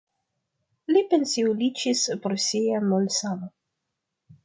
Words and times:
Li 0.95 1.03
pensiuliĝis 1.11 2.03
pro 2.25 2.43
sia 2.49 2.83
malsano. 2.91 3.55